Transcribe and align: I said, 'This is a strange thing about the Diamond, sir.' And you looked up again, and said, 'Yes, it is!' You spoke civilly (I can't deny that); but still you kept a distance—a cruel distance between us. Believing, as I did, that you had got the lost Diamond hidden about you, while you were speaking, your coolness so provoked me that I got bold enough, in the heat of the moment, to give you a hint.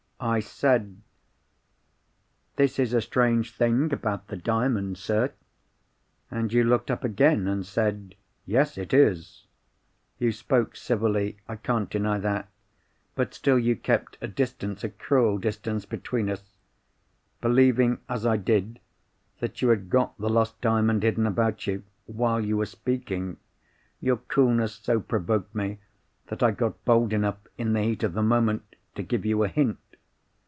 I 0.23 0.39
said, 0.39 1.01
'This 2.55 2.77
is 2.77 2.93
a 2.93 3.01
strange 3.01 3.55
thing 3.55 3.91
about 3.91 4.27
the 4.27 4.37
Diamond, 4.37 4.99
sir.' 4.99 5.31
And 6.29 6.53
you 6.53 6.63
looked 6.63 6.91
up 6.91 7.03
again, 7.03 7.47
and 7.47 7.65
said, 7.65 8.13
'Yes, 8.45 8.77
it 8.77 8.93
is!' 8.93 9.47
You 10.19 10.31
spoke 10.31 10.75
civilly 10.75 11.37
(I 11.47 11.55
can't 11.55 11.89
deny 11.89 12.19
that); 12.19 12.49
but 13.15 13.33
still 13.33 13.57
you 13.57 13.75
kept 13.75 14.19
a 14.21 14.27
distance—a 14.27 14.89
cruel 14.89 15.39
distance 15.39 15.85
between 15.87 16.29
us. 16.29 16.53
Believing, 17.41 17.97
as 18.07 18.23
I 18.23 18.37
did, 18.37 18.79
that 19.39 19.63
you 19.63 19.69
had 19.69 19.89
got 19.89 20.15
the 20.19 20.29
lost 20.29 20.61
Diamond 20.61 21.01
hidden 21.01 21.25
about 21.25 21.65
you, 21.65 21.81
while 22.05 22.39
you 22.45 22.57
were 22.57 22.67
speaking, 22.67 23.37
your 23.99 24.17
coolness 24.17 24.73
so 24.75 24.99
provoked 24.99 25.55
me 25.55 25.79
that 26.27 26.43
I 26.43 26.51
got 26.51 26.85
bold 26.85 27.11
enough, 27.11 27.39
in 27.57 27.73
the 27.73 27.81
heat 27.81 28.03
of 28.03 28.13
the 28.13 28.21
moment, 28.21 28.75
to 28.93 29.01
give 29.01 29.25
you 29.25 29.43
a 29.43 29.47
hint. 29.47 29.79